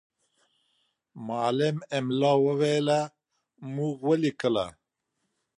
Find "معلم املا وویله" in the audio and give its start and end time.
1.27-2.99